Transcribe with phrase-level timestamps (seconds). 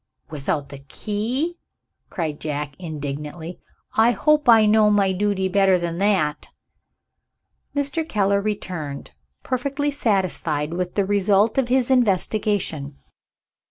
[0.31, 1.59] "Without the key?"
[2.09, 3.59] cried Jack indignantly.
[3.95, 6.47] "I hope I know my duty better than that."
[7.75, 8.09] Mr.
[8.09, 9.11] Keller returned,
[9.43, 12.97] perfectly satisfied with the result of his investigation.